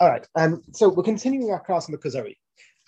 [0.00, 0.26] All right.
[0.34, 2.36] Um, so we're continuing our class on the Kuzari.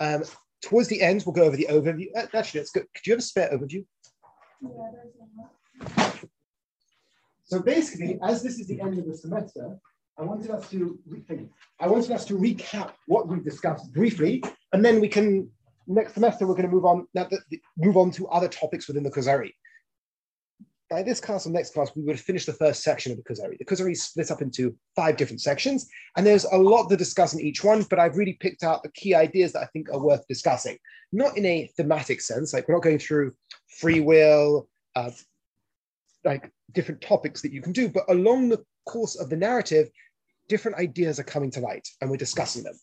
[0.00, 0.24] Um,
[0.62, 2.08] towards the end, we'll go over the overview.
[2.16, 2.70] Uh, actually, let's.
[2.70, 3.84] Could you have a spare overview?
[7.44, 9.78] So basically, as this is the end of the semester,
[10.18, 11.48] I wanted us to rethink.
[11.78, 14.42] I wanted us to recap what we've discussed briefly,
[14.72, 15.48] and then we can
[15.86, 17.28] next semester we're going to move on now
[17.76, 19.52] move on to other topics within the Kuzari
[20.88, 23.58] by this class or next class, we would finish the first section of the Kuzari.
[23.58, 27.34] The Kuzari is split up into five different sections, and there's a lot to discuss
[27.34, 29.98] in each one, but I've really picked out the key ideas that I think are
[29.98, 30.78] worth discussing.
[31.12, 33.34] Not in a thematic sense, like we're not going through
[33.78, 35.10] free will, uh,
[36.24, 39.88] like different topics that you can do, but along the course of the narrative,
[40.48, 42.74] different ideas are coming to light, and we're discussing them.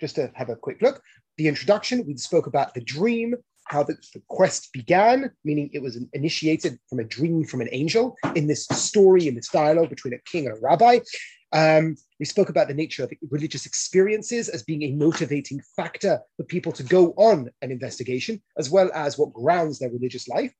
[0.00, 1.02] Just to have a quick look,
[1.36, 3.34] the introduction, we spoke about the dream,
[3.70, 8.16] how the, the, quest began, meaning it was initiated from a dream from an angel
[8.34, 10.98] in this story, in this dialogue between a king and a rabbi.
[11.52, 16.42] Um, we spoke about the nature of religious experiences as being a motivating factor for
[16.44, 20.52] people to go on an investigation, as well as what grounds their religious life.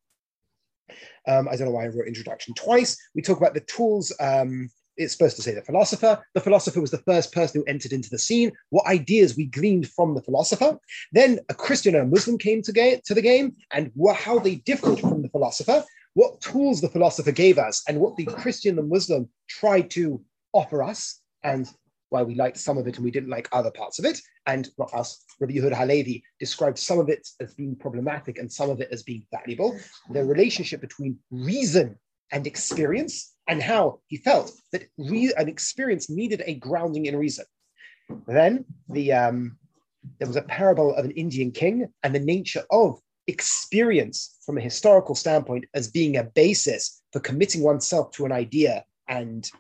[1.27, 2.97] Um, I don't know why I wrote introduction twice.
[3.15, 6.23] We talk about the tools um, it's supposed to say the philosopher.
[6.35, 8.53] The philosopher was the first person who entered into the scene.
[8.71, 10.79] What ideas we gleaned from the philosopher.
[11.13, 14.57] Then a Christian and a Muslim came to, ga- to the game and how they
[14.57, 18.89] differed from the philosopher, what tools the philosopher gave us, and what the Christian and
[18.89, 21.69] Muslim tried to offer us, and
[22.11, 24.21] why we liked some of it and we didn't like other parts of it.
[24.47, 28.69] And not us, Rabbi Yehuda Halevi described some of it as being problematic and some
[28.69, 29.79] of it as being valuable.
[30.11, 31.97] The relationship between reason
[32.33, 37.45] and experience and how he felt that re- an experience needed a grounding in reason.
[38.27, 39.59] Then the um,
[40.19, 44.61] there was a parable of an Indian king and the nature of experience from a
[44.61, 49.51] historical standpoint as being a basis for committing oneself to an idea and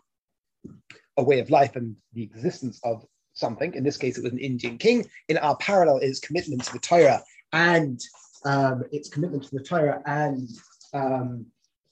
[1.16, 3.04] a way of life and the existence of
[3.34, 3.74] something.
[3.74, 5.04] In this case, it was an Indian king.
[5.28, 8.00] In our parallel is commitment to the Torah and
[8.44, 10.48] um, its commitment to the Torah and
[10.94, 11.46] um,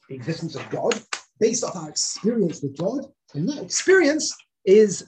[0.09, 0.94] the existence of God
[1.41, 3.06] based off our experience with God.
[3.34, 4.34] And that experience
[4.65, 5.06] is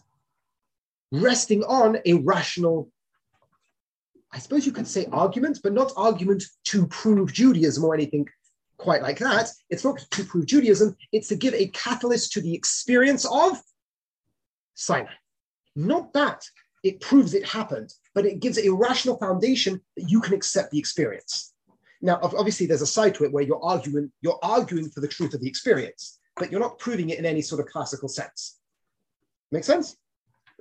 [1.12, 2.91] resting on a rational,
[4.32, 8.28] I suppose you could say argument, but not argument to prove Judaism or anything
[8.78, 9.50] quite like that.
[9.68, 13.60] It's not to prove Judaism, it's to give a catalyst to the experience of
[14.74, 15.12] Sinai.
[15.76, 16.44] Not that
[16.82, 20.78] it proves it happened, but it gives a rational foundation that you can accept the
[20.78, 21.52] experience.
[22.00, 25.34] Now, obviously, there's a side to it where you're arguing, you're arguing for the truth
[25.34, 28.58] of the experience but you're not proving it in any sort of classical sense.
[29.52, 29.96] Make sense?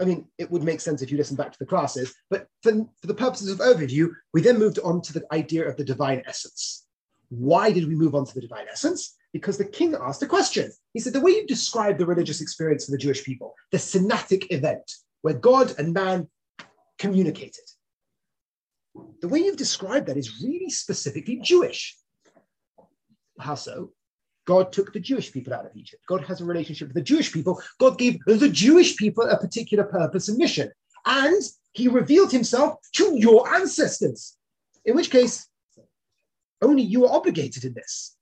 [0.01, 2.71] I mean, it would make sense if you listen back to the classes, but for,
[2.71, 6.23] for the purposes of overview, we then moved on to the idea of the divine
[6.25, 6.85] essence.
[7.29, 9.15] Why did we move on to the divine essence?
[9.33, 10.71] Because the king asked a question.
[10.93, 14.47] He said, The way you describe the religious experience of the Jewish people, the Sinaitic
[14.51, 14.89] event
[15.21, 16.27] where God and man
[16.97, 17.65] communicated,
[19.21, 21.95] the way you've described that is really specifically Jewish.
[23.39, 23.91] How so?
[24.45, 26.03] God took the Jewish people out of Egypt.
[26.07, 27.61] God has a relationship with the Jewish people.
[27.79, 30.71] God gave the Jewish people a particular purpose and mission.
[31.05, 31.41] And
[31.73, 34.37] he revealed himself to your ancestors,
[34.85, 35.47] in which case,
[36.61, 38.17] only you are obligated in this.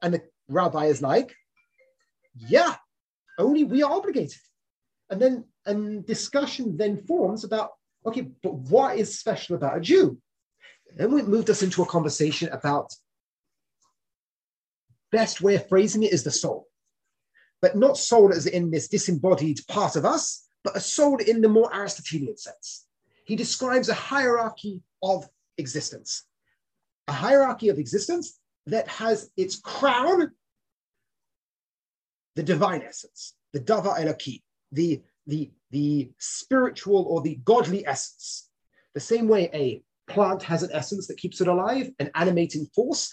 [0.00, 1.34] And the rabbi is like,
[2.34, 2.76] yeah,
[3.38, 4.40] only we are obligated.
[5.10, 7.70] And then and discussion then forms about,
[8.06, 10.18] okay, but what is special about a Jew?
[10.96, 12.92] Then we moved us into a conversation about
[15.12, 16.66] best way of phrasing it is the soul.
[17.60, 21.48] But not soul as in this disembodied part of us, but a soul in the
[21.48, 22.86] more Aristotelian sense.
[23.24, 25.28] He describes a hierarchy of
[25.58, 26.24] existence,
[27.06, 30.32] a hierarchy of existence that has its crown
[32.34, 38.48] the divine essence, the Davar Eloki, the, the, the spiritual or the godly essence.
[38.94, 43.10] The same way a plant has an essence that keeps it alive, an animating force,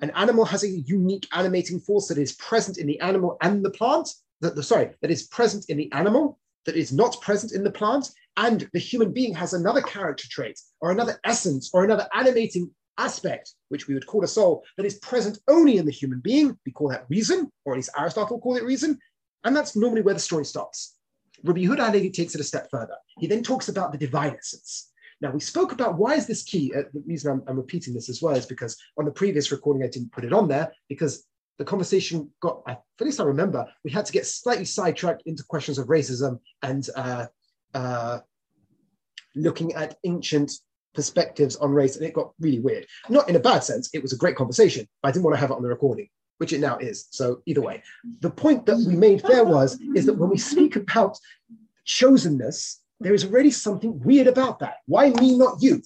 [0.00, 3.70] an animal has a unique animating force that is present in the animal and the
[3.70, 4.08] plant,
[4.40, 7.70] that, the, sorry, that is present in the animal, that is not present in the
[7.70, 12.70] plant, and the human being has another character trait or another essence or another animating
[12.98, 16.56] aspect, which we would call a soul, that is present only in the human being.
[16.64, 18.98] We call that reason, or at least Aristotle called it reason.
[19.44, 20.96] And that's normally where the story stops.
[21.44, 22.96] Rabbi Yehuda takes it a step further.
[23.18, 24.90] He then talks about the divine essence.
[25.20, 26.72] Now, we spoke about why is this key?
[26.74, 29.82] Uh, the reason I'm, I'm repeating this as well is because on the previous recording,
[29.82, 31.26] I didn't put it on there because
[31.58, 35.78] the conversation got, at least I remember, we had to get slightly sidetracked into questions
[35.78, 37.26] of racism and uh,
[37.74, 38.18] uh,
[39.34, 40.52] looking at ancient
[40.94, 42.86] perspectives on race, and it got really weird.
[43.08, 45.40] Not in a bad sense, it was a great conversation, but I didn't want to
[45.40, 47.08] have it on the recording, which it now is.
[47.10, 47.82] So either way,
[48.20, 51.18] the point that we made there was is that when we speak about
[51.86, 54.78] chosenness there is already something weird about that.
[54.86, 55.82] Why me, not you?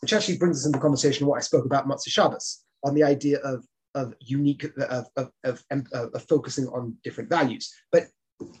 [0.00, 3.38] Which actually brings us into conversation what I spoke about Motzei Shabbos on the idea
[3.38, 3.64] of,
[3.94, 5.62] of unique, of, of, of,
[5.92, 7.72] of, focusing on different values.
[7.92, 8.04] But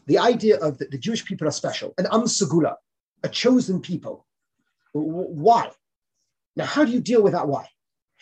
[0.06, 2.76] the idea of the, the Jewish people are special, an am segula,
[3.24, 4.26] a chosen people.
[4.92, 5.70] Why?
[6.54, 7.66] Now, how do you deal with that why?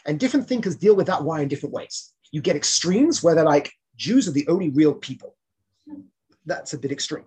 [0.06, 2.12] And different thinkers deal with that why in different ways.
[2.32, 5.37] You get extremes where they're like, Jews are the only real people.
[6.47, 7.25] That's a bit extreme.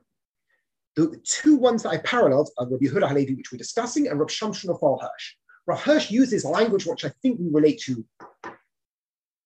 [0.96, 4.32] The two ones that I paralleled are Rabbi Yehuda Halevi, which we're discussing, and Rabbi
[4.32, 5.36] Shamshon of Hirsch.
[5.66, 8.06] Rav Hirsch uses language which I think we relate to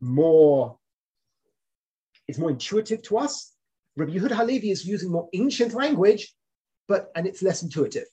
[0.01, 0.77] more,
[2.27, 3.53] it's more intuitive to us.
[3.95, 6.33] Rabbi Yehuda Halevi is using more ancient language,
[6.87, 8.05] but and it's less intuitive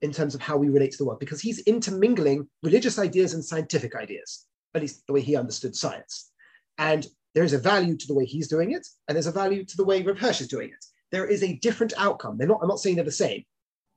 [0.00, 3.44] in terms of how we relate to the world because he's intermingling religious ideas and
[3.44, 6.32] scientific ideas, at least the way he understood science.
[6.78, 9.64] And there is a value to the way he's doing it, and there's a value
[9.64, 10.84] to the way Rav Hirsch is doing it.
[11.12, 12.38] There is a different outcome.
[12.38, 13.44] They're not, I'm not saying they're the same.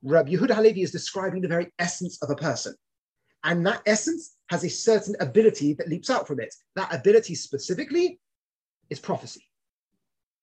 [0.02, 2.74] Rabbi Yehuda Halevi is describing the very essence of a person.
[3.42, 6.54] And that essence has a certain ability that leaps out from it.
[6.76, 8.20] That ability specifically
[8.90, 9.44] is prophecy.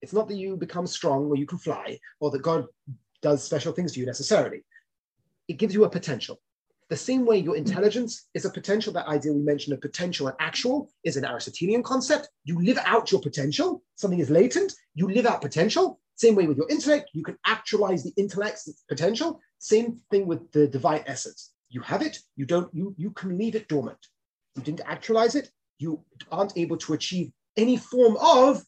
[0.01, 2.65] It's not that you become strong or you can fly or that God
[3.21, 4.63] does special things to you necessarily
[5.47, 6.39] it gives you a potential.
[6.89, 10.35] The same way your intelligence is a potential, that idea we mentioned of potential and
[10.39, 12.29] actual is an Aristotelian concept.
[12.43, 15.99] You live out your potential, something is latent, you live out potential.
[16.23, 19.41] Same way with your intellect, you can actualize the intellect's potential.
[19.59, 21.51] Same thing with the divine essence.
[21.69, 23.97] You have it, you don't, you, you can leave it dormant.
[24.55, 28.63] You didn't actualize it, you aren't able to achieve any form of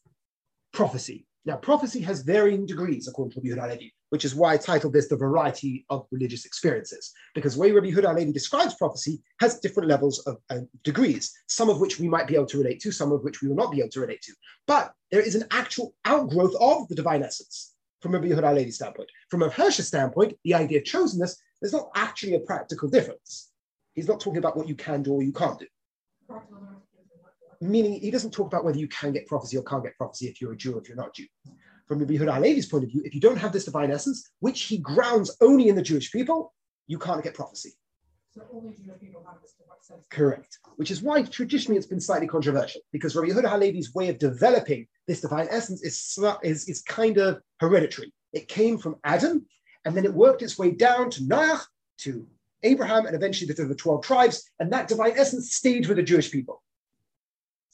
[0.73, 1.27] prophecy.
[1.45, 5.09] Now, prophecy has varying degrees according to Rabbi Yehuda which is why I titled this
[5.09, 9.89] The Variety of Religious Experiences, because the way Rabbi Yehuda Levi describes prophecy has different
[9.89, 13.11] levels of uh, degrees, some of which we might be able to relate to, some
[13.11, 14.31] of which we will not be able to relate to.
[14.67, 19.09] But there is an actual outgrowth of the divine essence from Rabbi Yehuda Levi's standpoint.
[19.29, 23.51] From a Hirsch's standpoint, the idea of chosenness, there's not actually a practical difference.
[23.95, 25.67] He's not talking about what you can do or you can't do
[27.61, 30.41] meaning he doesn't talk about whether you can get prophecy or can't get prophecy if
[30.41, 31.27] you're a Jew or if you're not a Jew.
[31.87, 34.61] From Rabbi Yehuda Halevi's point of view, if you don't have this divine essence, which
[34.63, 36.53] he grounds only in the Jewish people,
[36.87, 37.73] you can't get prophecy.
[38.33, 40.07] So only Jewish people have this divine sense.
[40.09, 40.59] Correct.
[40.77, 44.87] Which is why traditionally it's been slightly controversial, because Rabbi Yehuda Halevi's way of developing
[45.07, 48.11] this divine essence is, is, is kind of hereditary.
[48.33, 49.45] It came from Adam,
[49.85, 51.61] and then it worked its way down to Noach,
[51.99, 52.27] to
[52.63, 56.31] Abraham, and eventually to the 12 tribes, and that divine essence stayed with the Jewish
[56.31, 56.63] people.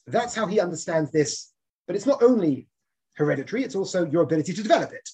[0.06, 1.52] That's how he understands this.
[1.86, 2.68] But it's not only
[3.14, 5.08] hereditary, it's also your ability to develop it.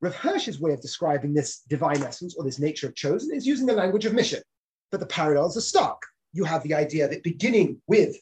[0.00, 3.66] Rav Hirsch's way of describing this divine essence or this nature of chosen is using
[3.66, 4.42] the language of mission,
[4.90, 6.00] but the parallels are stark.
[6.32, 8.16] You have the idea that beginning with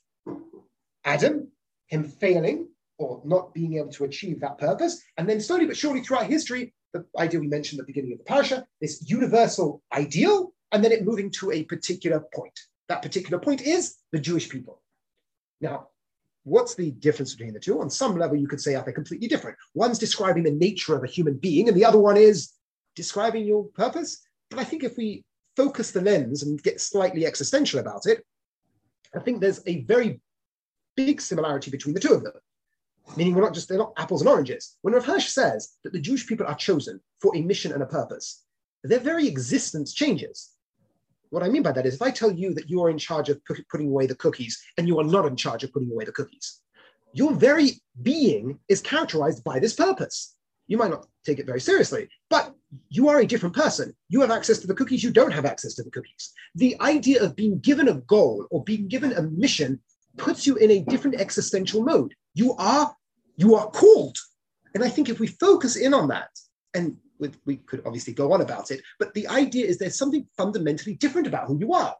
[1.05, 1.49] Adam,
[1.89, 2.69] him failing
[2.99, 6.73] or not being able to achieve that purpose, and then slowly but surely throughout history,
[6.93, 10.93] the idea we mentioned at the beginning of the parasha, this universal ideal, and then
[10.93, 12.59] it moving to a particular point.
[12.89, 14.81] That particular point is the Jewish people.
[15.61, 15.89] Now,
[16.45, 17.81] what's the difference between the two?
[17.81, 19.57] On some level, you could say are they're completely different.
[19.75, 22.53] One's describing the nature of a human being, and the other one is
[22.95, 24.27] describing your purpose.
[24.51, 25.25] But I think if we
[25.57, 28.25] focus the lens and get slightly existential about it,
[29.15, 30.21] I think there's a very
[30.97, 32.33] big similarity between the two of them.
[33.17, 34.77] Meaning, we're not just, they're not apples and oranges.
[34.83, 37.87] When Rav Hirsch says that the Jewish people are chosen for a mission and a
[37.87, 38.45] purpose,
[38.83, 40.54] their very existence changes.
[41.35, 43.29] What I mean by that is if I tell you that you are in charge
[43.29, 46.13] of putting away the cookies and you are not in charge of putting away the
[46.13, 46.61] cookies,
[47.13, 50.37] your very being is characterized by this purpose.
[50.69, 52.55] You might not take it very seriously, but
[52.89, 53.97] you are a different person.
[54.09, 56.33] You have access to the cookies, you don't have access to the cookies.
[56.55, 59.81] The idea of being given a goal or being given a mission
[60.17, 62.15] puts you in a different existential mode.
[62.35, 62.95] You are
[63.37, 64.17] you are called.
[64.73, 66.31] And I think if we focus in on that,
[66.75, 70.27] and with, we could obviously go on about it, but the idea is there's something
[70.37, 71.95] fundamentally different about who you are.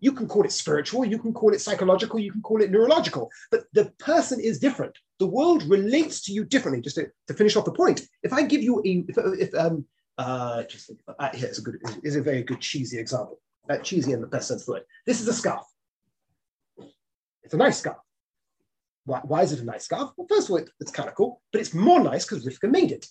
[0.00, 3.30] You can call it spiritual, you can call it psychological, you can call it neurological,
[3.50, 4.96] but the person is different.
[5.18, 6.82] The world relates to you differently.
[6.82, 9.86] Just to, to finish off the point, if I give you a, if, if um,
[10.18, 13.40] uh, just uh, here's a good, is a very good cheesy example.
[13.70, 14.82] Uh, cheesy in the best sense of the word.
[15.06, 15.64] This is a scarf.
[17.42, 17.96] It's a nice scarf.
[19.06, 20.10] Why, why is it a nice scarf?
[20.16, 22.70] Well, first of all, it, it's kind of cool, but it's more nice because Rivka
[22.70, 23.06] made it.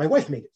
[0.00, 0.52] My wife made it.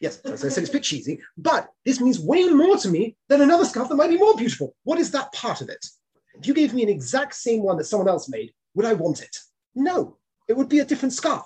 [0.00, 3.16] Yes, so I said it's a bit cheesy, but this means way more to me
[3.28, 4.76] than another scarf that might be more beautiful.
[4.84, 5.84] What is that part of it?
[6.38, 9.22] If you gave me an exact same one that someone else made, would I want
[9.22, 9.36] it?
[9.74, 11.44] No, it would be a different scarf.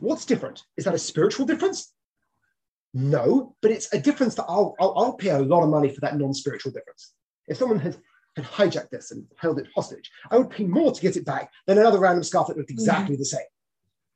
[0.00, 0.62] What's different?
[0.76, 1.94] Is that a spiritual difference?
[2.92, 6.02] No, but it's a difference that I'll, I'll, I'll pay a lot of money for
[6.02, 7.14] that non spiritual difference.
[7.48, 7.96] If someone had,
[8.36, 11.50] had hijacked this and held it hostage, I would pay more to get it back
[11.66, 13.22] than another random scarf that looked exactly mm-hmm.
[13.22, 13.46] the same.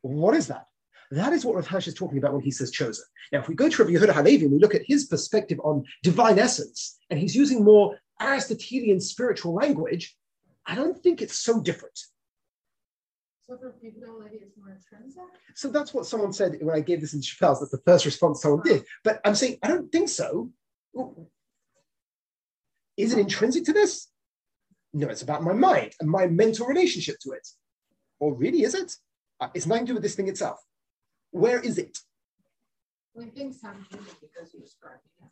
[0.03, 0.67] What is that?
[1.11, 3.05] That is what Rav Hirsch is talking about when he says chosen.
[3.33, 5.85] Now, if we go to Rabbi Yehuda Halevi and we look at his perspective on
[6.05, 10.17] divine essence, and he's using more Aristotelian spiritual language,
[10.67, 11.99] I don't think it's so different.
[13.43, 15.23] So for people, like more intrinsic.
[15.57, 17.59] So that's what someone said when I gave this in Chappelle's.
[17.59, 18.85] That's the first response someone did.
[19.03, 20.51] But I'm saying I don't think so.
[22.97, 24.09] Is it intrinsic to this?
[24.93, 27.49] No, it's about my mind and my mental relationship to it.
[28.21, 28.95] Or really, is it?
[29.41, 30.61] Uh, it's nothing to do with this thing itself.
[31.31, 31.99] Where is it?
[33.13, 35.27] When things human because you described it.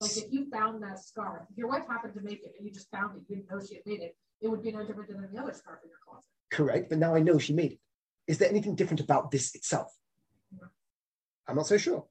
[0.00, 2.72] Like if you found that scarf, if your wife happened to make it and you
[2.72, 5.08] just found it, you didn't know she had made it, it would be no different
[5.08, 6.28] than any other scarf in your closet.
[6.50, 6.90] Correct.
[6.90, 7.78] But now I know she made it.
[8.26, 9.94] Is there anything different about this itself?
[10.52, 10.66] No.
[11.48, 12.04] I'm not so sure.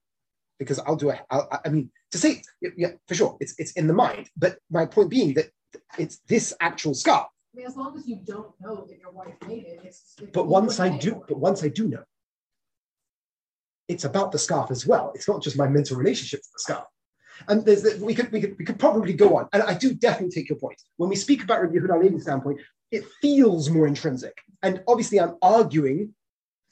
[0.58, 2.42] Because I'll do a, I'll, I mean, to say,
[2.78, 4.30] yeah, for sure, it's, it's in the mind.
[4.38, 5.52] But my point being that
[6.00, 7.28] it's this actual scarf.
[7.54, 10.16] I mean, as long as you don't know that your wife made it, it's.
[10.22, 12.04] it's But once I do, but once I do know,
[13.88, 15.12] it's about the scarf as well.
[15.16, 16.86] It's not just my mental relationship to the scarf.
[17.48, 19.50] And there's the, we could we could we could probably go on.
[19.54, 20.82] And I do definitely take your point.
[20.98, 22.62] When we speak about Rabbi Yehuda Halevi's standpoint,
[22.92, 24.38] it feels more intrinsic.
[24.64, 26.14] And obviously, I'm arguing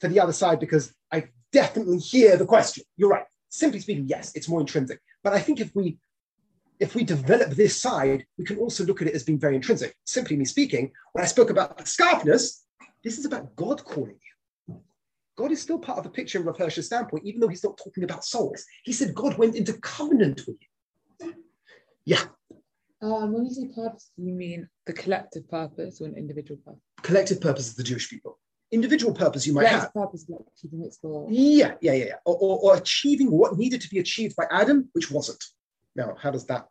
[0.00, 2.84] for the other side because I definitely hear the question.
[2.96, 3.26] You're right.
[3.50, 5.00] Simply speaking, yes, it's more intrinsic.
[5.22, 5.98] But I think if we
[6.80, 9.94] if we develop this side, we can also look at it as being very intrinsic.
[10.04, 12.62] Simply me speaking, when I spoke about the scarfness,
[13.04, 14.33] this is about God calling you.
[15.36, 17.76] God is still part of the picture from Rav Hirsch's standpoint, even though he's not
[17.76, 18.64] talking about souls.
[18.84, 21.32] He said God went into covenant with you.
[22.06, 22.24] Yeah,
[23.02, 26.80] Um, when you say purpose, do you mean the collective purpose or an individual purpose?
[27.02, 28.38] collective purpose of the Jewish people.
[28.72, 29.92] Individual purpose you might have.
[29.92, 31.26] Purpose, like keeping it for.
[31.30, 32.14] Yeah, yeah, yeah, yeah.
[32.24, 35.42] Or, or, or achieving what needed to be achieved by Adam, which wasn't.
[35.96, 36.66] Now, how does that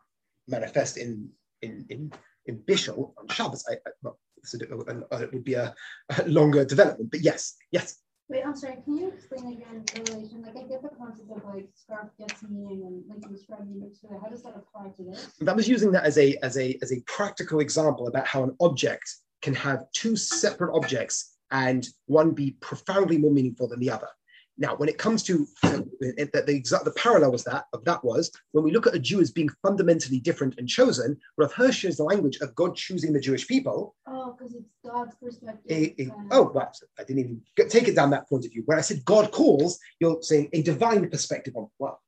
[0.48, 1.30] manifest in
[1.62, 2.12] in in,
[2.46, 3.64] in Bishul on Shabbos?
[3.68, 5.74] I, I, well, it's it would be a,
[6.18, 7.96] a longer development, but yes, yes.
[8.28, 10.42] Wait, I'm sorry, can you explain again the relation?
[10.42, 13.68] Like, I get the concept of like scarf gets meaning and um, like you described
[13.68, 14.18] you mixed together.
[14.22, 15.28] How does that apply to this?
[15.40, 18.56] That was using that as a as a as a practical example about how an
[18.60, 19.04] object
[19.42, 24.08] can have two separate objects and one be profoundly more meaningful than the other.
[24.56, 28.04] Now, when it comes to the, the, the exact the parallel was that of that
[28.04, 31.98] was when we look at a Jew as being fundamentally different and chosen, Rav Hirsch's
[31.98, 35.64] language of God choosing the Jewish people Oh, because it's God's perspective.
[35.70, 38.62] a, a- oh, well, I didn't even get, take it down that point of view.
[38.66, 42.00] When I said God calls, you're saying a divine perspective on, well,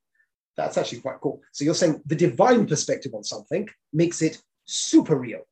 [0.56, 1.42] that's actually quite cool.
[1.52, 5.42] So you're saying the divine perspective on something makes it super real.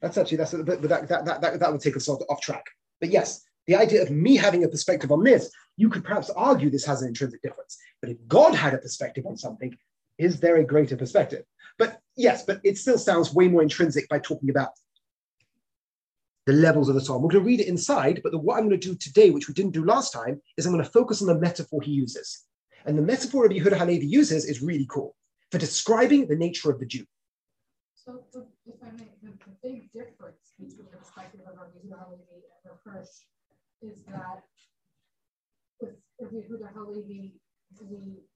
[0.00, 2.64] That's actually, that's, but, but that, that, that, that, would take us off track.
[3.00, 6.70] But yes, the idea of me having a perspective on this, you could perhaps argue
[6.70, 7.78] this has an intrinsic difference.
[8.00, 9.76] But if God had a perspective on something,
[10.18, 11.44] is there a greater perspective?
[11.78, 14.70] But yes, but it still sounds way more intrinsic by talking about
[16.46, 17.22] the levels of the psalm.
[17.22, 19.48] We're going to read it inside, but the, what I'm going to do today, which
[19.48, 22.44] we didn't do last time, is I'm going to focus on the metaphor he uses.
[22.86, 25.16] And the metaphor of Yehuda Halevi uses is really cool
[25.50, 27.04] for describing the nature of the Jew.
[27.94, 32.22] So the, if I may, the, the big difference between the perspective of Yehuda Halevi
[32.64, 33.08] and Hirsch
[33.82, 34.44] is that
[36.22, 37.34] Yehuda Halevi,
[37.78, 37.84] the,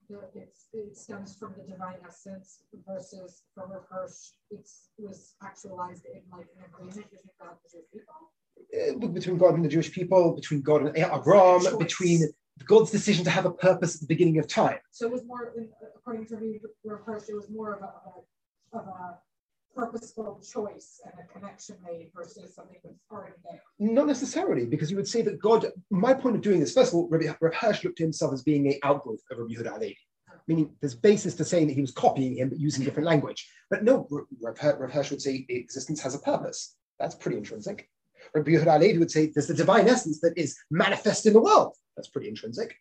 [0.09, 4.69] the, it's, it stems from the divine essence versus from Rav Hirsch, it
[4.99, 8.15] was actualized in like an agreement between God and the Jewish people.
[8.77, 12.29] Uh, between God and the Jewish people, between God and Abraham, between
[12.65, 14.79] God's decision to have a purpose at the beginning of time.
[14.91, 15.55] So it was more,
[15.97, 16.37] according to
[17.07, 19.19] Hirsch, it was more a, of a, of a
[19.75, 23.61] purposeful choice and a connection made versus something that's already there.
[23.79, 26.97] Not necessarily, because you would say that God, my point of doing this, first of
[26.97, 29.99] all, Rabbi, Rabbi Hirsch looked to himself as being an outgrowth of Rabbi Yehuda Halevi,
[30.49, 33.49] meaning there's basis to saying that he was copying him, but using different language.
[33.71, 34.07] But no,
[34.41, 36.77] Rav, Hirsch would say existence has a purpose.
[36.99, 37.89] That's pretty intrinsic.
[38.35, 41.75] Rabbi Yehuda Halevi would say there's the divine essence that is manifest in the world.
[41.97, 42.75] That's pretty intrinsic.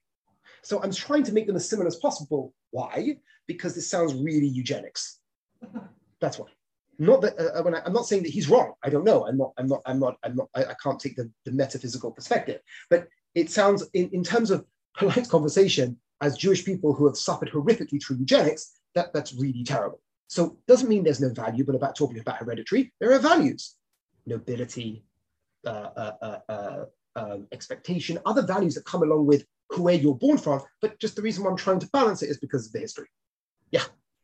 [0.63, 2.53] So I'm trying to make them as similar as possible.
[2.71, 3.17] Why?
[3.47, 5.19] Because this sounds really eugenics.
[6.19, 6.47] That's why.
[6.99, 8.73] Not that uh, when I, I'm not saying that he's wrong.
[8.83, 9.25] I don't know.
[9.25, 9.53] I'm not.
[9.57, 9.81] I'm not.
[9.85, 10.17] I'm not.
[10.23, 10.49] I'm not.
[10.53, 12.59] I, I can't take the, the metaphysical perspective.
[12.89, 14.65] But it sounds in, in terms of
[14.97, 18.75] polite conversation as Jewish people who have suffered horrifically through eugenics.
[18.95, 20.01] That that's really terrible.
[20.27, 21.63] So doesn't mean there's no value.
[21.63, 23.75] But about talking about hereditary, there are values,
[24.25, 25.05] nobility,
[25.65, 29.45] uh, uh, uh, uh, um, expectation, other values that come along with
[29.77, 30.61] where you're born from.
[30.81, 33.07] But just the reason why I'm trying to balance it is because of the history.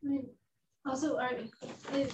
[0.03, 0.25] Right.
[0.85, 1.31] Also, are,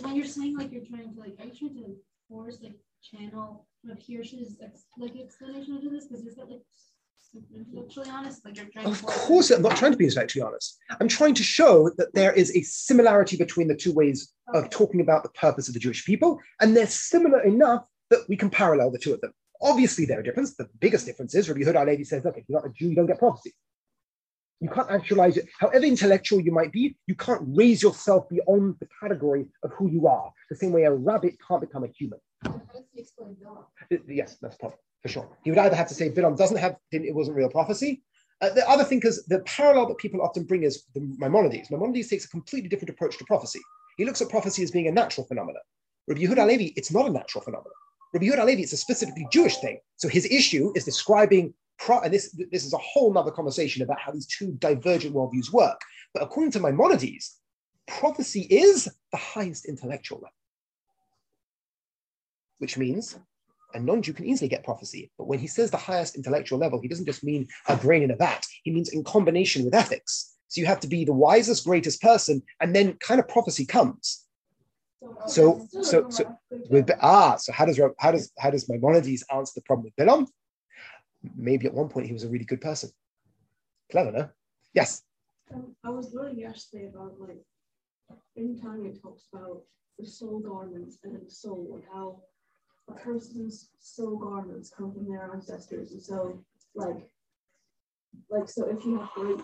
[0.01, 1.95] when you're saying like you're trying to like, are you trying to
[2.29, 6.07] force like channel Rav Hirsch's ex, like explanation into this?
[6.07, 6.61] Because is that like
[7.55, 8.45] intellectually honest?
[8.45, 10.77] Like you're trying Of course, I'm not trying to be intellectually honest.
[10.99, 15.01] I'm trying to show that there is a similarity between the two ways of talking
[15.01, 18.91] about the purpose of the Jewish people, and they're similar enough that we can parallel
[18.91, 19.33] the two of them.
[19.61, 20.55] Obviously, there are differences.
[20.55, 22.95] The biggest difference is Rabbi Yehuda Levi says, look, if you're not a Jew, you
[22.95, 23.53] don't get prophecy.
[24.61, 25.49] You can't actualize it.
[25.59, 30.07] However intellectual you might be, you can't raise yourself beyond the category of who you
[30.07, 30.31] are.
[30.51, 32.19] The same way a rabbit can't become a human.
[32.45, 32.53] Uh,
[34.07, 35.27] Yes, that's probably for sure.
[35.43, 38.03] He would either have to say Bilam doesn't have, it wasn't real prophecy.
[38.39, 41.69] Uh, the other thing is the parallel that people often bring is the Maimonides.
[41.69, 43.59] Maimonides takes a completely different approach to prophecy.
[43.97, 45.61] He looks at prophecy as being a natural phenomenon.
[46.07, 47.73] Rabbi Yehuda Levi, it's not a natural phenomenon.
[48.13, 49.79] Rabbi Yehuda Levi, it's a specifically Jewish thing.
[49.97, 51.53] So his issue is describing,
[51.89, 55.81] and this, this is a whole nother conversation about how these two divergent worldviews work.
[56.13, 57.37] But according to Maimonides,
[57.87, 60.35] prophecy is the highest intellectual level,
[62.59, 63.17] which means
[63.73, 65.11] a non-Jew can easily get prophecy.
[65.17, 68.11] But when he says the highest intellectual level, he doesn't just mean a brain in
[68.11, 68.45] a vat.
[68.63, 70.35] He means in combination with ethics.
[70.49, 74.25] So you have to be the wisest, greatest person, and then kind of prophecy comes.
[75.25, 76.37] So, so, so
[76.69, 80.27] with ah, so how does how does how does Maimonides answer the problem with Bilam?
[81.35, 82.89] Maybe at one point he was a really good person.
[83.91, 84.29] Clever, no?
[84.73, 85.03] Yes.
[85.53, 87.43] Um, I was learning yesterday about like
[88.35, 89.61] in Tanya talks about
[89.99, 92.21] the soul garments and the soul and how
[92.89, 95.91] a person's soul garments come from their ancestors.
[95.91, 97.09] And so like
[98.29, 99.39] like so if you have great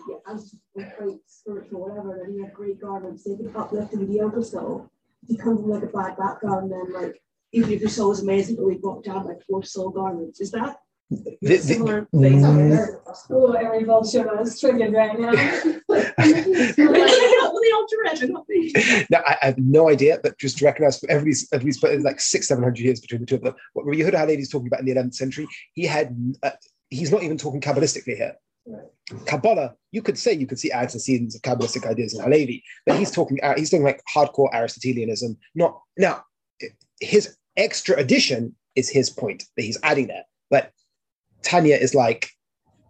[0.76, 4.90] yeah, great spiritual whatever, then you have great garments, they can uplift the mediocre soul.
[5.22, 8.20] If you come from like a bad background, then like even if your soul is
[8.20, 10.40] amazing, but we walk down like four soul garments.
[10.40, 10.76] Is that
[11.10, 13.00] The- the- similar Mm.
[13.30, 15.32] Oh, every vulture is triggered right now.
[17.68, 18.72] the ultra not me.
[19.10, 22.48] Now, I, I have no idea, but just to recognize everybody's, everybody's put like six,
[22.48, 23.54] seven hundred years between the two of them.
[23.72, 26.50] What Yehuda Halevi is talking about in the 11th century, he had, uh,
[26.90, 28.34] he's not even talking Kabbalistically here.
[29.24, 33.10] Kabbalah, you could say you could see antecedents of Kabbalistic ideas in Halevi, but he's
[33.10, 35.38] talking, uh, he's talking like hardcore Aristotelianism.
[35.54, 36.24] Not now,
[37.00, 40.72] his extra addition is his point that he's adding there, but
[41.42, 42.30] Tanya is like,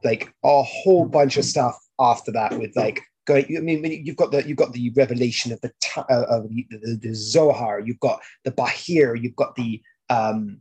[0.04, 3.44] like a whole bunch of stuff after that with like going.
[3.56, 6.98] I mean, you've got the you've got the revelation of the uh, of the, the,
[7.02, 7.80] the Zohar.
[7.80, 9.20] You've got the Bahir.
[9.20, 10.60] You've got the um,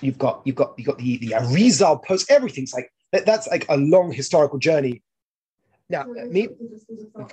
[0.00, 2.30] you've got you've got you've got the the Arizal post.
[2.30, 5.02] Everything's like that, that's like a long historical journey.
[5.88, 6.48] Now, me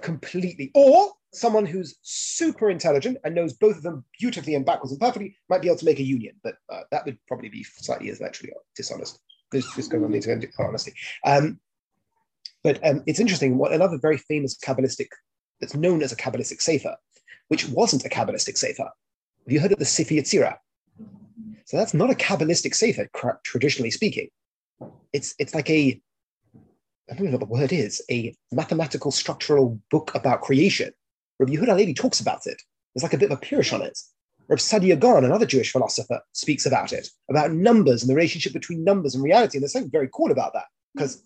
[0.02, 5.00] completely, or someone who's super intelligent and knows both of them beautifully and backwards and
[5.00, 8.10] perfectly might be able to make a union, but uh, that would probably be slightly
[8.10, 9.20] intellectually dishonest.
[9.54, 10.94] Just, just going on into honesty.
[11.26, 11.60] Um,
[12.64, 13.58] but um, it's interesting.
[13.58, 15.08] What another very famous Kabbalistic
[15.60, 16.96] that's known as a Kabbalistic Sefer,
[17.48, 18.84] which wasn't a Kabbalistic Sefer.
[18.84, 20.58] Have you heard of the Sefer Yetzirah?
[21.66, 23.10] So that's not a Kabbalistic Sefer,
[23.44, 24.30] traditionally speaking.
[25.14, 26.02] It's it's like a
[27.10, 30.92] I don't know what the word is, a mathematical structural book about creation.
[31.40, 32.62] Rabbi Yehuda Levi talks about it.
[32.94, 33.98] There's like a bit of a pirush on it.
[34.50, 38.84] Rabbi Saadia Gaon, another Jewish philosopher, speaks about it, about numbers and the relationship between
[38.84, 39.58] numbers and reality.
[39.58, 41.24] And there's something very cool about that because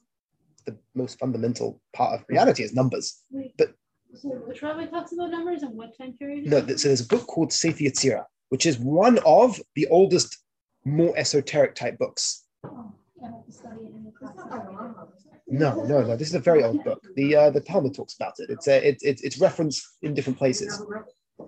[0.65, 3.21] the most fundamental part of reality is numbers.
[3.31, 3.73] Wait, But-
[4.15, 6.45] so which rabbi talks about numbers and what time period?
[6.45, 10.37] No, th- so there's a book called Sefer Yetzirah, which is one of the oldest,
[10.85, 12.43] more esoteric type books.
[12.65, 14.33] Oh, I have to study it in the class.
[14.35, 15.31] It's not that long, though, is it?
[15.47, 16.15] No, no, no.
[16.15, 17.01] This is a very old book.
[17.15, 18.49] The uh, the Talmud talks about it.
[18.49, 20.79] It's a, it, it, it's referenced in different places.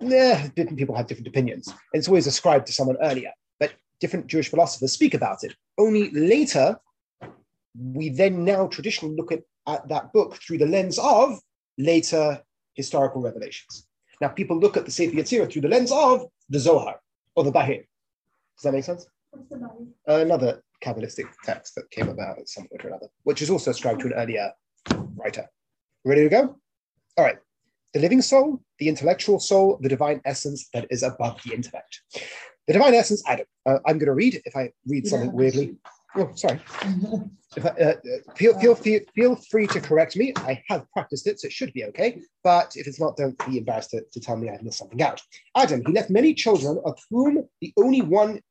[0.02, 1.67] Yeah, different people have different opinions.
[1.67, 5.56] And it's always ascribed to someone earlier, but different Jewish philosophers speak about it.
[5.78, 6.80] Only later,
[7.76, 11.39] we then now traditionally look at, at that book through the lens of
[11.78, 12.41] later
[12.74, 13.88] historical revelations.
[14.21, 17.00] Now, people look at the Sefer Yetzirah through the lens of the Zohar
[17.36, 17.86] or the Bahir.
[18.58, 19.08] Does that make sense?
[20.08, 24.02] Another Kabbalistic text that came about at some point or another, which is also ascribed
[24.02, 24.52] to an earlier
[25.15, 25.45] writer.
[26.06, 26.60] Ready to go?
[27.17, 27.38] All right.
[27.95, 32.01] The living soul, the intellectual soul, the divine essence that is above the intellect.
[32.67, 33.45] The divine essence, Adam.
[33.65, 34.41] Uh, I'm going to read.
[34.43, 35.77] If I read something weirdly,
[36.17, 36.60] oh, sorry.
[37.55, 40.34] If I, uh, uh, feel, feel, feel, feel free to correct me.
[40.36, 42.19] I have practiced it, so it should be okay.
[42.43, 45.21] But if it's not, don't be embarrassed to, to tell me I've missed something out.
[45.55, 48.41] Adam, he left many children, of whom the only one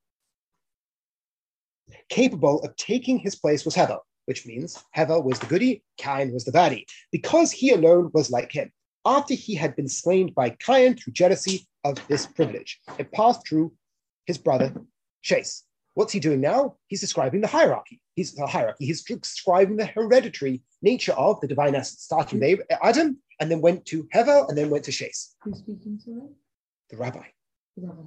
[2.08, 6.46] capable of taking his place was Hevel, which means Hevel was the goody, Cain was
[6.46, 8.72] the baddie, because he alone was like him.
[9.06, 13.72] After he had been slain by Cain through jealousy of this privilege, it passed through
[14.26, 14.72] his brother
[15.22, 15.62] Shais.
[15.94, 16.76] What's he doing now?
[16.88, 18.00] He's describing the hierarchy.
[18.14, 18.86] He's the hierarchy.
[18.86, 23.84] He's describing the hereditary nature of the divine essence, starting with Adam, and then went
[23.86, 26.30] to Hevel, and then went to Shais, Who's speaking to it?
[26.90, 27.26] the rabbi
[27.76, 28.02] The rabbi.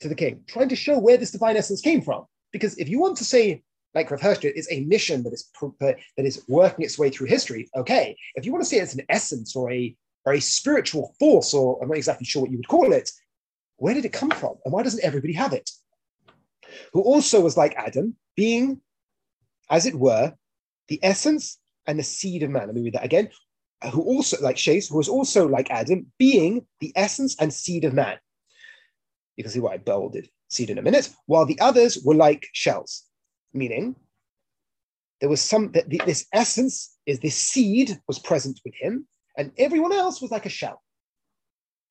[0.00, 2.26] to the king, trying to show where this divine essence came from.
[2.52, 3.62] Because if you want to say,
[3.94, 8.16] like Rav it's a mission that is that is working its way through history, okay.
[8.34, 9.94] If you want to say it's an essence or a
[10.26, 13.10] a spiritual force, or I'm not exactly sure what you would call it,
[13.76, 15.70] where did it come from, and why doesn't everybody have it?
[16.92, 18.80] Who also was like Adam, being
[19.70, 20.34] as it were,
[20.88, 22.66] the essence and the seed of man.
[22.66, 23.30] Let me read that again.
[23.92, 27.92] Who also, like Shais, who was also like Adam, being the essence and seed of
[27.92, 28.18] man.
[29.36, 32.46] You can see why I bolded seed in a minute, while the others were like
[32.52, 33.04] shells,
[33.52, 33.96] meaning
[35.20, 39.06] there was some, that this essence is this seed was present with him,
[39.36, 40.82] and everyone else was like a shell.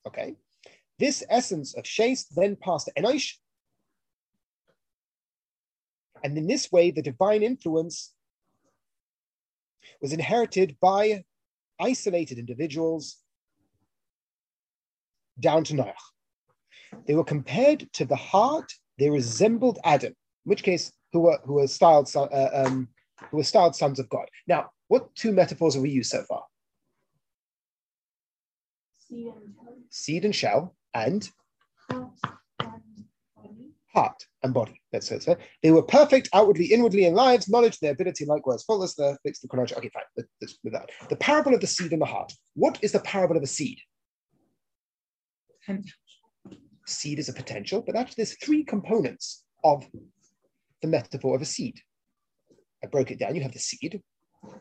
[0.08, 0.36] Okay.
[1.00, 3.34] This essence of Shais then passed to Enosh.
[6.24, 8.14] And in this way, the divine influence
[10.02, 11.24] was inherited by
[11.80, 13.18] isolated individuals
[15.40, 15.94] down to Noach.
[17.08, 18.72] They were compared to the heart.
[19.00, 22.88] They resembled Adam, in which case, who were who were styled uh, um,
[23.32, 24.28] who were styled sons of God.
[24.48, 26.44] Now, what two metaphors have we used so far?
[29.12, 29.76] Seed and shell.
[29.90, 31.30] Seed and shell, and
[31.90, 32.14] Heart
[32.60, 32.94] and
[33.36, 33.74] body.
[33.94, 34.82] heart and body.
[34.94, 35.24] That's it.
[35.24, 39.42] So they were perfect outwardly, inwardly in lives, knowledge, their ability likewise faultless, the fixed
[39.42, 39.76] the chronology.
[39.76, 40.04] Okay, fine.
[40.16, 40.90] Let- Let's move that.
[41.10, 42.32] The parable of the seed and the heart.
[42.54, 43.80] What is the parable of a seed?
[46.88, 49.86] Seed is a potential, but actually there's three components of
[50.82, 51.80] the metaphor of a seed.
[52.84, 53.36] I broke it down.
[53.36, 54.02] You have the seed,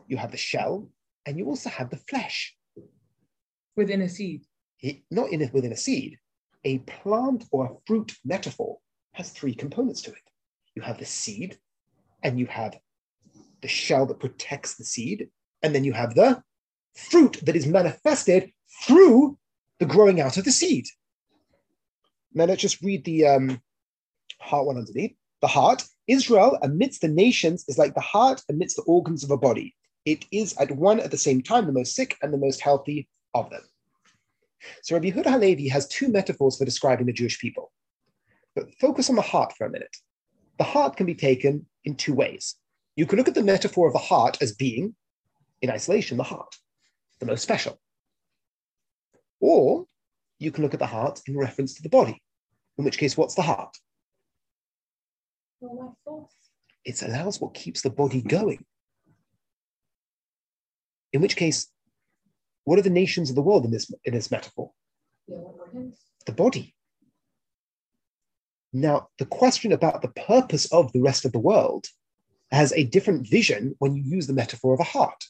[0.07, 0.89] you have the shell,
[1.25, 2.55] and you also have the flesh.
[3.75, 4.45] Within a seed.
[4.81, 6.17] It- not in a, within a seed.
[6.63, 8.77] A plant or a fruit metaphor
[9.13, 10.23] has three components to it.
[10.75, 11.59] You have the seed,
[12.23, 12.79] and you have
[13.61, 15.29] the shell that protects the seed,
[15.63, 16.43] and then you have the
[16.95, 18.51] fruit that is manifested
[18.83, 19.37] through
[19.79, 20.85] the growing out of the seed.
[22.33, 23.61] Now let's just read the um,
[24.39, 25.15] heart one underneath.
[25.41, 29.37] The heart, Israel amidst the nations is like the heart amidst the organs of a
[29.37, 29.75] body.
[30.05, 33.07] It is at one at the same time the most sick and the most healthy
[33.33, 33.61] of them.
[34.83, 37.71] So Rabbi Yehuda Halevi has two metaphors for describing the Jewish people.
[38.55, 39.95] But focus on the heart for a minute.
[40.57, 42.55] The heart can be taken in two ways.
[42.95, 44.95] You can look at the metaphor of the heart as being,
[45.61, 46.55] in isolation, the heart,
[47.19, 47.79] the most special.
[49.39, 49.85] Or
[50.39, 52.21] you can look at the heart in reference to the body,
[52.77, 53.75] in which case, what's the heart?
[55.59, 56.35] Well, my thoughts.
[56.83, 58.65] It allows what keeps the body going.
[61.13, 61.67] In which case,
[62.63, 64.71] what are the nations of the world in this, in this metaphor?
[65.27, 65.93] The
[66.25, 66.75] the body.
[68.73, 71.87] Now, the question about the purpose of the rest of the world
[72.51, 75.25] has a different vision when you use the metaphor of a heart.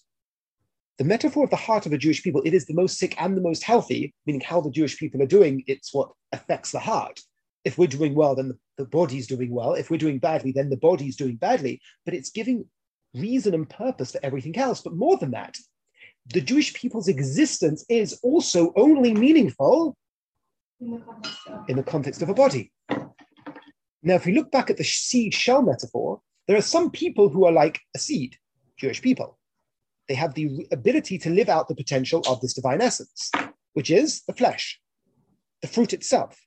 [0.98, 3.36] The metaphor of the heart of a Jewish people, it is the most sick and
[3.36, 7.20] the most healthy, meaning how the Jewish people are doing, it's what affects the heart.
[7.64, 9.74] If we're doing well, then the, the body's doing well.
[9.74, 11.82] If we're doing badly, then the body's doing badly.
[12.06, 12.66] But it's giving
[13.14, 14.82] reason and purpose to everything else.
[14.82, 15.58] But more than that,
[16.28, 19.98] the Jewish people's existence is also only meaningful
[20.80, 21.70] In the context of.
[21.70, 22.72] in the context of a body.
[24.04, 27.46] Now, if we look back at the seed shell metaphor, there are some people who
[27.46, 28.38] are like a seed,
[28.78, 29.38] Jewish people.
[30.08, 33.32] They have the ability to live out the potential of this divine essence,
[33.74, 34.80] which is the flesh,
[35.62, 36.40] the fruit itself.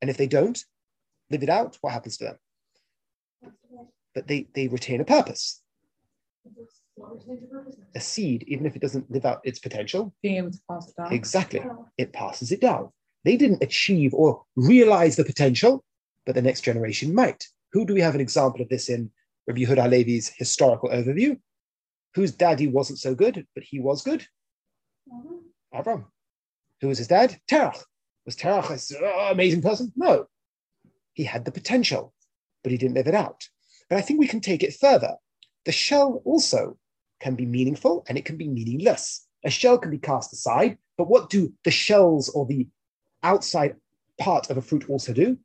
[0.00, 0.62] And if they don't
[1.30, 3.52] live it out, what happens to them?
[4.14, 5.60] But they, they retain a purpose.
[6.98, 7.76] What retains the purpose?
[7.94, 10.96] A seed, even if it doesn't live out its potential, Being able to pass it
[10.96, 11.12] down.
[11.12, 11.62] exactly,
[11.96, 12.90] it passes it down.
[13.24, 15.84] They didn't achieve or realize the potential,
[16.26, 17.46] but the next generation might.
[17.72, 19.10] Who do we have an example of this in
[19.46, 21.38] Rabbi Yehuda Halevi's historical overview?
[22.14, 24.26] Whose daddy wasn't so good, but he was good?
[25.12, 25.78] Mm-hmm.
[25.78, 26.04] Avram.
[26.80, 27.38] Who was his dad?
[27.50, 27.78] Terach.
[28.24, 29.92] Was Terach an uh, amazing person?
[29.96, 30.26] No.
[31.12, 32.14] He had the potential,
[32.62, 33.48] but he didn't live it out.
[33.88, 35.14] But I think we can take it further.
[35.64, 36.78] The shell also
[37.20, 39.26] can be meaningful and it can be meaningless.
[39.44, 42.66] A shell can be cast aside, but what do the shells or the
[43.22, 43.76] outside
[44.18, 45.38] part of a fruit also do?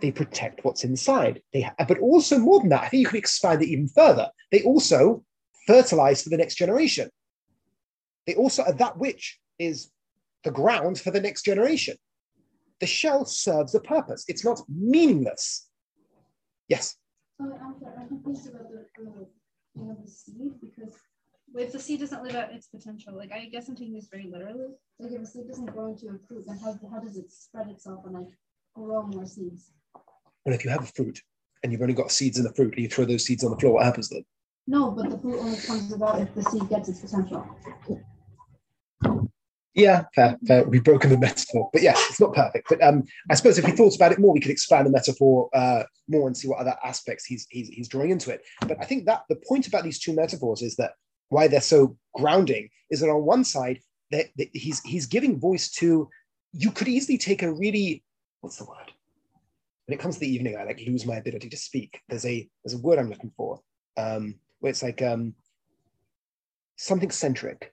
[0.00, 1.42] They protect what's inside.
[1.52, 4.30] They, ha- but also more than that, I think you can expand it even further.
[4.50, 5.24] They also
[5.66, 7.10] fertilize for the next generation.
[8.26, 9.90] They also are that which is
[10.44, 11.96] the ground for the next generation.
[12.80, 14.24] The shell serves a purpose.
[14.26, 15.68] It's not meaningless.
[16.68, 16.96] Yes.
[17.38, 19.26] I'm I'm
[19.80, 20.94] you know, the seed because
[21.54, 24.30] if the seed doesn't live out its potential, like I guess I'm taking this very
[24.30, 24.68] literally.
[24.98, 27.68] Like if a seed doesn't grow into a fruit, then how, how does it spread
[27.68, 28.28] itself and like
[28.74, 29.72] grow more seeds?
[30.44, 31.20] Well, if you have a fruit
[31.62, 33.58] and you've only got seeds in the fruit and you throw those seeds on the
[33.58, 34.24] floor, what happens then?
[34.66, 37.46] No, but the fruit only comes about if the seed gets its potential.
[39.74, 40.64] Yeah, fair, fair.
[40.64, 42.68] We've broken the metaphor, but yeah, it's not perfect.
[42.68, 45.48] But um, I suppose if we thought about it more, we could expand the metaphor
[45.54, 48.42] uh, more and see what other aspects he's, he's he's drawing into it.
[48.62, 50.92] But I think that the point about these two metaphors is that
[51.28, 53.80] why they're so grounding is that on one side
[54.10, 56.08] that, he's he's giving voice to.
[56.52, 58.02] You could easily take a really
[58.40, 58.92] what's the word?
[59.86, 62.00] When it comes to the evening, I like lose my ability to speak.
[62.08, 63.60] There's a there's a word I'm looking for.
[63.96, 65.34] um, where it's like um,
[66.76, 67.72] something centric,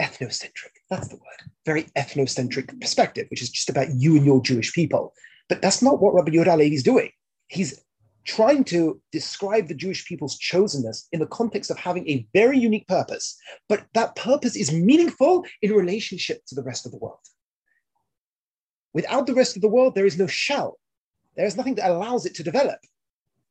[0.00, 0.72] ethnocentric.
[0.90, 1.50] That's the word.
[1.64, 5.12] Very ethnocentric perspective, which is just about you and your Jewish people.
[5.48, 7.10] But that's not what Rabbi Yehuda Levi is doing.
[7.48, 7.80] He's
[8.24, 12.88] trying to describe the Jewish people's chosenness in the context of having a very unique
[12.88, 17.20] purpose, but that purpose is meaningful in relationship to the rest of the world.
[18.92, 20.78] Without the rest of the world, there is no shell.
[21.36, 22.80] There is nothing that allows it to develop.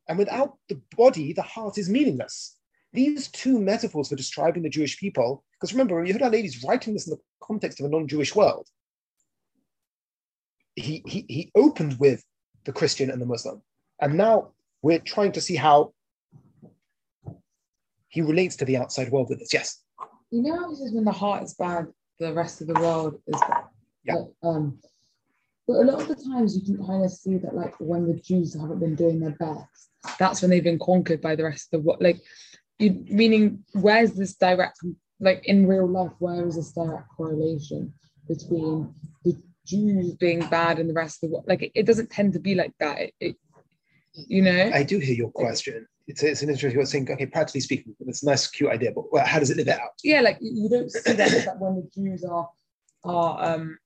[0.09, 2.57] And without the body, the heart is meaningless.
[2.95, 7.07] These two metaphors for describing the Jewish people, because remember, Yehuda Levi is writing this
[7.07, 8.67] in the context of a non-Jewish world.
[10.75, 12.23] He, he, he opened with
[12.65, 13.61] the Christian and the Muslim.
[14.01, 15.93] And now we're trying to see how
[18.07, 19.53] he relates to the outside world with this.
[19.53, 19.81] Yes.
[20.31, 21.87] You know how it says when the heart is bad,
[22.19, 23.63] the rest of the world is bad.
[24.05, 24.15] Yeah.
[24.41, 24.79] But, um,
[25.67, 28.19] but a lot of the times you can kind of see that like when the
[28.19, 31.81] Jews haven't been doing their best, that's when they've been conquered by the rest of
[31.81, 32.01] the world.
[32.01, 32.21] Like,
[32.79, 34.79] you meaning where's this direct
[35.19, 36.11] like in real life?
[36.19, 37.93] Where is this direct correlation
[38.27, 41.45] between the Jews being bad and the rest of the world?
[41.47, 42.99] Like, it, it doesn't tend to be like that.
[42.99, 43.35] It, it
[44.13, 44.71] you know.
[44.73, 45.87] I do hear your question.
[46.07, 49.11] It's, it's an interesting way saying, okay, practically speaking, it's a nice, cute idea, but
[49.11, 49.89] well, how does it live it out?
[50.03, 52.47] yeah, like you don't see that, that when the Jews are
[53.03, 53.77] are um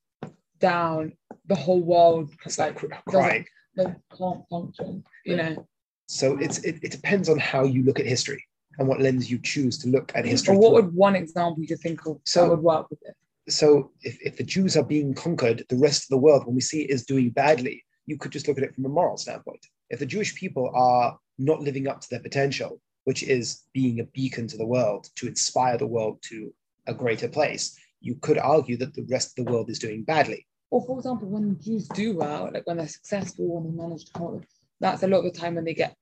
[0.59, 1.13] down,
[1.45, 3.45] the whole world It's like like crying.
[3.77, 5.03] like can't function.
[5.25, 5.67] You know,
[6.07, 8.43] So it's it, it depends on how you look at history
[8.79, 10.55] and what lens you choose to look at history.
[10.55, 10.75] or what through.
[10.85, 13.15] would one example you think of So- that would work with it?
[13.51, 16.61] so if, if the Jews are being conquered, the rest of the world, when we
[16.61, 19.63] see it is doing badly, you could just look at it from a moral standpoint.
[19.89, 24.03] If the Jewish people are not living up to their potential, which is being a
[24.05, 26.53] beacon to the world, to inspire the world to
[26.87, 30.45] a greater place, you could argue that the rest of the world is doing badly.
[30.69, 34.13] Or for example, when Jews do well, like when they're successful, when they manage to
[34.13, 34.41] come,
[34.79, 35.95] that's a lot of the time when they get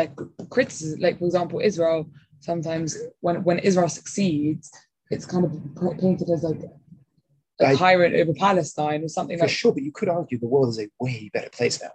[0.00, 0.12] like
[0.50, 1.00] criticism.
[1.00, 2.00] Like for example, Israel.
[2.40, 2.88] Sometimes
[3.20, 4.70] when when Israel succeeds,
[5.10, 5.52] it's kind of
[5.98, 6.62] painted as like
[7.60, 9.50] a I- tyrant over Palestine or something For like.
[9.60, 11.94] sure, but you could argue the world is a way better place now.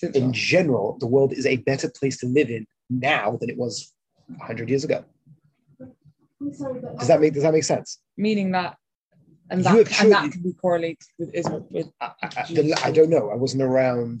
[0.00, 3.58] since- In general, the world is a better place to live in now than it
[3.64, 3.92] was
[4.38, 5.04] 100 years ago.
[6.52, 7.88] Sorry, Does that make Does that make sense?
[8.16, 8.76] meaning that,
[9.50, 11.66] and that and surely- that can be correlated with Israel.
[11.70, 13.24] With uh, I, I, I- the- I don't know.
[13.30, 14.18] I wasn't around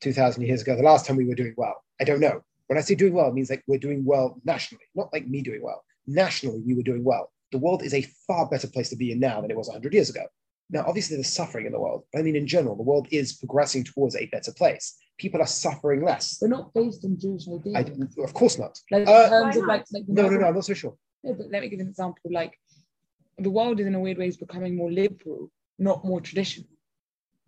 [0.00, 0.76] 2,000 years ago.
[0.76, 2.42] The last time we were doing well, I don't know.
[2.66, 5.42] When I say doing well, it means like we're doing well nationally, not like me
[5.42, 5.84] doing well.
[6.06, 7.32] Nationally, we were doing well.
[7.50, 9.92] The world is a far better place to be in now than it was 100
[9.94, 10.24] years ago.
[10.70, 12.04] Now, obviously, there's suffering in the world.
[12.12, 14.98] But I mean, in general, the world is progressing towards a better place.
[15.18, 16.36] People are suffering less.
[16.38, 17.74] they're not based on Jewish ideas.
[18.18, 18.78] I, of course not.
[18.90, 20.46] like Uh, terms of like, like No, no, no.
[20.46, 20.94] I'm not so sure.
[21.24, 22.30] No, but let me give an example.
[22.30, 22.52] Like
[23.38, 26.68] the world is in a weird way is becoming more liberal, not more traditional.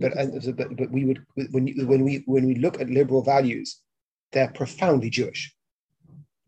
[0.01, 0.15] But,
[0.57, 3.81] but but we would when you, when we when we look at liberal values,
[4.33, 5.55] they're profoundly Jewish.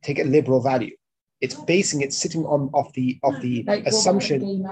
[0.02, 0.96] Take a liberal value.
[1.42, 4.62] It's basing it sitting on off the off the like assumption.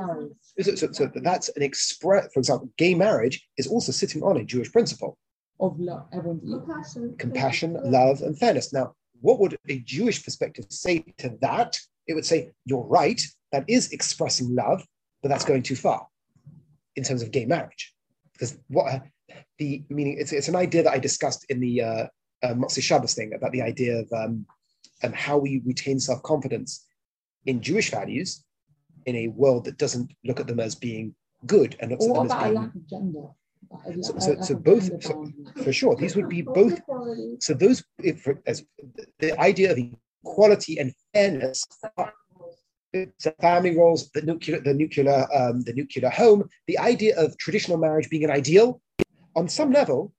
[0.56, 0.62] gay.
[0.62, 2.32] So, so, so that's an express.
[2.32, 5.18] For example, gay marriage is also sitting on a Jewish principle:
[5.58, 7.16] of love, compassion.
[7.18, 8.72] compassion, love, and fairness.
[8.72, 11.78] Now, what would a Jewish perspective say to that?
[12.06, 13.20] It would say, "You're right.
[13.52, 14.82] That is expressing love,
[15.22, 16.06] but that's going too far
[16.96, 17.94] in terms of gay marriage."
[18.40, 19.02] Because what
[19.58, 20.16] the meaning?
[20.18, 22.06] It's, it's an idea that I discussed in the uh,
[22.42, 24.46] uh, Motzi Shabbos thing about the idea of um,
[25.02, 26.86] and how we retain self confidence
[27.44, 28.44] in Jewish values
[29.04, 31.14] in a world that doesn't look at them as being
[31.46, 33.26] good and looks Or at what them as about a being lack of gender?
[34.02, 35.94] So- so- so both- so- for sure.
[35.96, 36.80] These would be both
[37.40, 38.64] so those if, as
[39.18, 39.78] the idea of
[40.24, 42.08] equality and fairness so
[43.40, 46.48] family roles the nuclear the nuclear um, the nuclear home.
[46.66, 48.80] The idea of traditional marriage being an ideal
[49.36, 50.12] on some level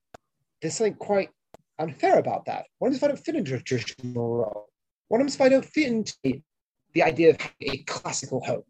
[0.62, 1.30] there's something quite
[1.78, 2.66] unfair about that.
[2.80, 4.68] Happens if i don't fit into a traditional role.
[5.10, 6.14] Happens if i don't fit into
[6.94, 8.62] the idea of a classical home.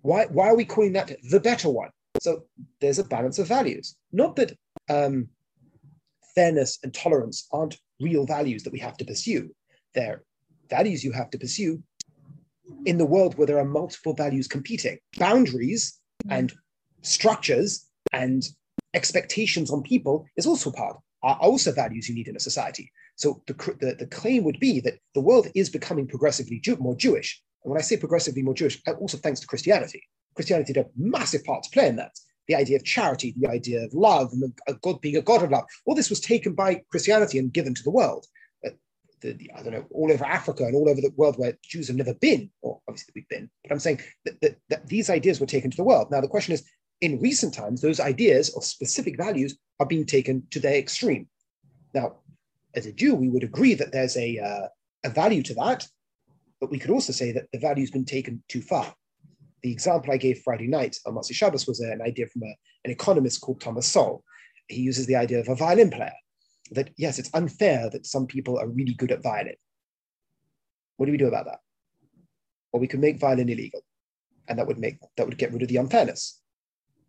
[0.00, 1.90] Why why are we calling that the better one?
[2.18, 2.44] So
[2.80, 3.96] there's a balance of values.
[4.12, 4.56] Not that
[4.88, 5.28] um,
[6.34, 9.54] fairness and tolerance aren't real values that we have to pursue.
[9.94, 10.24] They're
[10.70, 11.82] values you have to pursue
[12.84, 14.98] in the world where there are multiple values competing.
[15.18, 15.98] Boundaries
[16.30, 16.52] and
[17.02, 18.42] structures and
[18.94, 22.90] expectations on people is also part, are also values you need in a society.
[23.16, 26.96] So the, the, the claim would be that the world is becoming progressively Jew- more
[26.96, 27.42] Jewish.
[27.62, 30.02] And when I say progressively more Jewish, uh, also thanks to Christianity.
[30.34, 32.12] Christianity had a massive part to play in that
[32.46, 35.50] the idea of charity, the idea of love, and a God being a God of
[35.50, 35.64] love.
[35.86, 38.26] All this was taken by Christianity and given to the world.
[39.24, 41.96] The, I don't know, all over Africa and all over the world where Jews have
[41.96, 45.46] never been, or obviously we've been, but I'm saying that, that, that these ideas were
[45.46, 46.10] taken to the world.
[46.10, 46.62] Now, the question is,
[47.00, 51.26] in recent times, those ideas of specific values are being taken to their extreme.
[51.94, 52.16] Now,
[52.74, 54.68] as a Jew, we would agree that there's a, uh,
[55.04, 55.88] a value to that,
[56.60, 58.94] but we could also say that the value's been taken too far.
[59.62, 62.90] The example I gave Friday night on Motzei Shabbos was an idea from a, an
[62.90, 64.22] economist called Thomas Sowell.
[64.68, 66.12] He uses the idea of a violin player,
[66.70, 69.56] that yes, it's unfair that some people are really good at violin.
[70.96, 71.58] What do we do about that?
[72.72, 73.80] Well, we could make violin illegal,
[74.48, 76.40] and that would make that would get rid of the unfairness.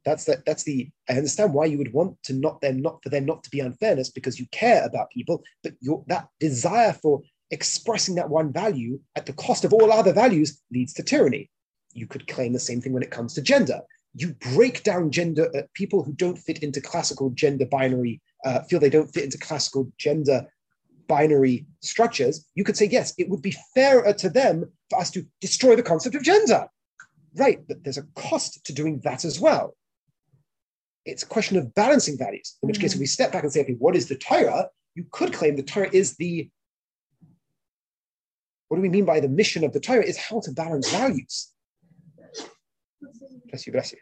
[0.03, 3.09] That's the that's the I understand why you would want to not them not for
[3.09, 7.21] them not to be unfairness because you care about people, but your that desire for
[7.51, 11.49] expressing that one value at the cost of all other values leads to tyranny.
[11.93, 13.79] You could claim the same thing when it comes to gender.
[14.13, 18.79] You break down gender, uh, people who don't fit into classical gender binary, uh, feel
[18.79, 20.45] they don't fit into classical gender
[21.07, 22.47] binary structures.
[22.55, 25.83] You could say, yes, it would be fairer to them for us to destroy the
[25.83, 26.67] concept of gender.
[27.35, 29.75] Right, but there's a cost to doing that as well.
[31.05, 33.61] It's a question of balancing values, in which case, if we step back and say,
[33.61, 34.69] okay, what is the Torah?
[34.95, 36.49] You could claim the Torah is the
[38.67, 41.51] what do we mean by the mission of the Torah is how to balance values.
[43.47, 43.99] Bless you, bless you.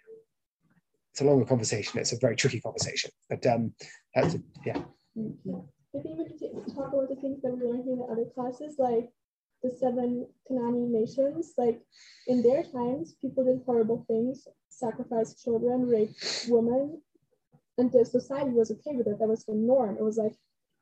[1.14, 2.00] It's a longer conversation.
[2.00, 3.72] It's a very tricky conversation, but um,
[4.16, 4.82] that's yeah.
[5.16, 8.78] I think we could talk about the things that we learned in the other classes,
[8.80, 9.12] like
[9.62, 11.54] the seven Canaan nations.
[11.56, 11.80] Like
[12.26, 17.00] in their times, people did horrible things, sacrificed children, raped women,
[17.78, 19.20] and the society was okay with it.
[19.20, 19.98] That was the norm.
[19.98, 20.34] It was like,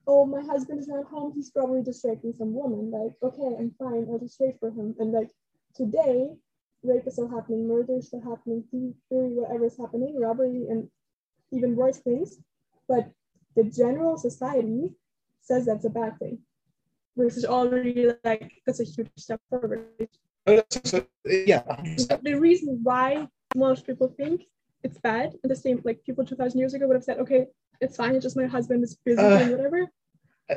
[0.07, 1.33] oh, my husband is not home.
[1.35, 2.89] He's probably just raping some woman.
[2.89, 4.07] Like, okay, I'm fine.
[4.09, 4.95] I'll just wait for him.
[4.97, 5.31] And like
[5.75, 6.29] today,
[6.83, 10.89] rape is still happening, murder is still happening, thievery, whatever is happening, robbery, and
[11.51, 12.37] even worse things.
[12.87, 13.11] But
[13.55, 14.91] the general society
[15.41, 16.39] says that's a bad thing,
[17.15, 19.85] which is already like that's a huge step forward.
[20.83, 21.63] So, yeah.
[22.23, 24.43] The reason why most people think
[24.83, 27.47] it's bad, and the same like people two thousand years ago would have said, okay,
[27.79, 29.87] it's fine, it's just my husband is busy Uh, and whatever.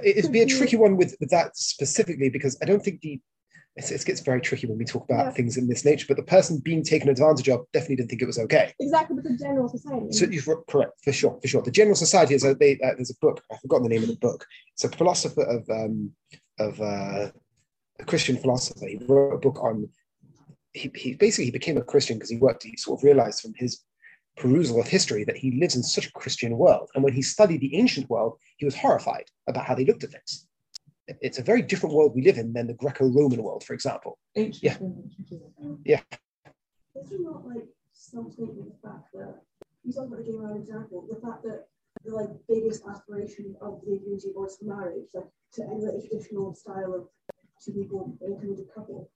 [0.03, 3.21] It'd be a tricky one with, that specifically because I don't think the
[3.77, 5.33] it gets very tricky when we talk about Yeah.
[5.33, 6.07] things in this nature.
[6.07, 8.73] But the person being taken advantage of definitely didn't think it was okay.
[8.79, 10.13] Exactly, but the general society.
[10.13, 11.63] So you're correct for sure, for sure.
[11.63, 13.43] The general society is a they, uh, there's a book.
[13.51, 14.47] I've forgotten the name of the book.
[14.75, 16.13] It's a philosopher of um,
[16.59, 17.31] of uh,
[17.99, 18.87] a Christian philosopher.
[18.87, 19.89] He wrote a book on.
[20.73, 22.63] He, he basically he became a Christian because he worked.
[22.65, 23.81] He sort of realized from his
[24.37, 27.61] perusal of history that he lives in such a Christian world, and when he studied
[27.61, 30.47] the ancient world, he was horrified about how they looked at things.
[31.21, 34.19] It's a very different world we live in than the Greco-Roman world, for example.
[34.35, 34.75] Yeah.
[34.75, 35.13] things.
[35.85, 39.43] Is it not like something with the fact that
[39.85, 41.67] you talk about the gay marriage example, the fact that
[42.05, 46.95] the like biggest aspiration of the community was marriage, like to emulate a traditional style
[46.95, 47.09] of
[47.63, 49.11] two people in a committed couple.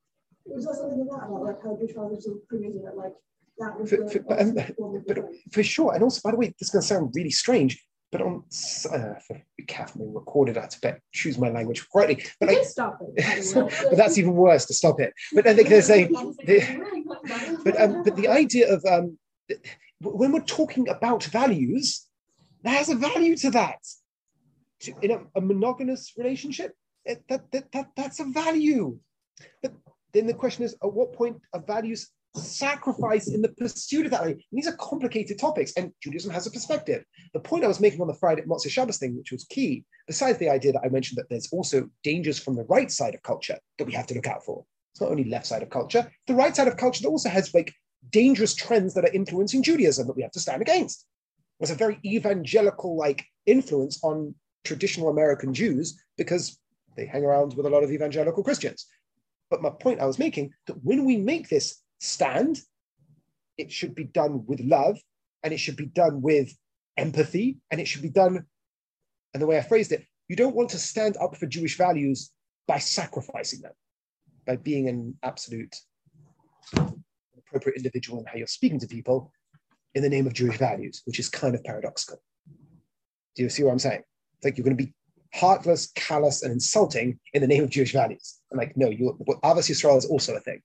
[0.46, 3.14] Was there something in that about like how British fathers were created that like
[3.59, 5.18] that was For- the for- but, um, ultimate form of but
[5.53, 5.94] for sure.
[5.94, 8.44] And also, by the way, this is going to sound really strange, but on
[8.92, 10.59] uh, for- be careful, being recorded.
[10.59, 12.24] I to bet, choose my language correctly.
[12.40, 13.16] But stop it.
[13.16, 13.72] by the way.
[13.90, 15.12] but that's even worse to stop it.
[15.35, 16.12] But I think they're saying,
[17.64, 19.18] but um, but the idea of um,
[20.00, 22.07] when we're talking about values,
[22.62, 23.78] there's a value to that.
[24.81, 26.72] To, in a, a monogamous relationship,
[27.04, 28.98] it, that, that that that's a value.
[29.62, 29.74] But
[30.12, 34.37] then the question is, at what point are values sacrificed in the pursuit of that?
[34.53, 37.05] these are complicated topics, and Judaism has a perspective.
[37.33, 40.38] The point I was making on the Friday Motzei Shabbos thing, which was key, besides
[40.38, 43.59] the idea that I mentioned that there's also dangers from the right side of culture
[43.79, 44.64] that we have to look out for.
[44.92, 47.55] It's not only left side of culture, the right side of culture that also has
[47.55, 47.72] like
[48.11, 51.07] dangerous trends that are influencing Judaism that we have to stand against.
[51.61, 56.59] There's a very evangelical like influence on traditional American Jews because
[56.96, 58.87] they hang around with a lot of evangelical Christians.
[59.51, 62.61] But my point I was making that when we make this stand,
[63.57, 64.99] it should be done with love
[65.43, 66.53] and it should be done with
[66.97, 68.45] empathy and it should be done,
[69.33, 72.31] and the way I phrased it, you don't want to stand up for Jewish values
[72.67, 73.73] by sacrificing them,
[74.47, 75.75] by being an absolute
[76.75, 79.33] appropriate individual in how you're speaking to people
[79.95, 82.21] in the name of Jewish values, which is kind of paradoxical.
[83.37, 84.03] Do you see what I'm saying?
[84.37, 84.92] It's like you're going to be
[85.35, 88.38] heartless, callous, and insulting in the name of Jewish values.
[88.53, 90.61] I'm like, no, you Ahavas Yisrael is also a thing.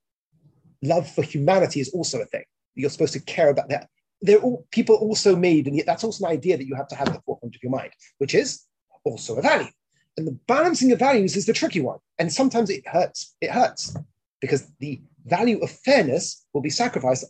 [0.83, 2.43] Love for humanity is also a thing.
[2.75, 3.89] You're supposed to care about that.
[4.21, 6.95] They're all people also made, and yet that's also an idea that you have to
[6.95, 8.63] have at the forefront of your mind, which is
[9.03, 9.71] also a value.
[10.17, 11.99] And the balancing of values is the tricky one.
[12.19, 13.35] And sometimes it hurts.
[13.41, 13.95] It hurts
[14.41, 17.25] because the value of fairness will be sacrificed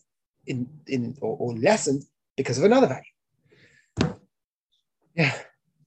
[0.46, 2.04] in, in or, or lessened
[2.36, 4.16] because of another value.
[5.16, 5.34] Yeah.